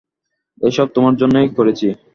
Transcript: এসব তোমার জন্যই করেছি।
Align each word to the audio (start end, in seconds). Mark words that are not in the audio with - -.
এসব 0.61 0.87
তোমার 0.95 1.13
জন্যই 1.15 1.49
করেছি। 1.57 1.87